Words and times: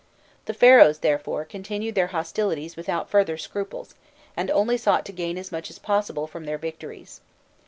The 0.45 0.55
Pharaohs, 0.55 0.97
therefore, 0.97 1.45
continued 1.45 1.93
their 1.93 2.07
hostilities 2.07 2.75
without 2.75 3.07
further 3.07 3.37
scruples, 3.37 3.93
and 4.35 4.49
only 4.49 4.75
sought 4.75 5.05
to 5.05 5.11
gain 5.11 5.37
as 5.37 5.51
much 5.51 5.69
as 5.69 5.77
possible 5.77 6.25
from 6.25 6.45
their 6.45 6.57
victories. 6.57 7.21